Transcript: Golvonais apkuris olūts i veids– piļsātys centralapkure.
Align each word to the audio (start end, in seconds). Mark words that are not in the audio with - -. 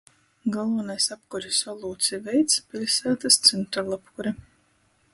Golvonais 0.53 1.07
apkuris 1.15 1.59
olūts 1.75 2.11
i 2.19 2.21
veids– 2.31 2.59
piļsātys 2.73 3.41
centralapkure. 3.53 4.39